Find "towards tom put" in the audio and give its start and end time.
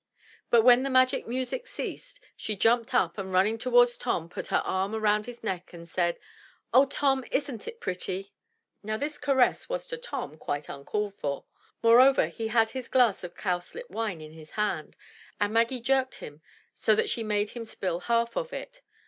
3.59-4.47